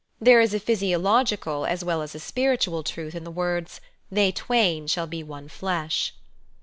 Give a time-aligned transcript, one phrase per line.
[0.19, 3.79] There is a physiological as well as a spiritual truth in the words"
[4.11, 6.15] they twain shall be one flesh."